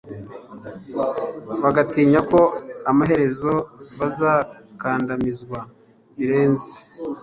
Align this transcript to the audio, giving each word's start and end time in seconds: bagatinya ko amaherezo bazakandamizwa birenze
bagatinya 1.63 2.19
ko 2.31 2.39
amaherezo 2.91 3.53
bazakandamizwa 3.99 5.59
birenze 6.17 6.73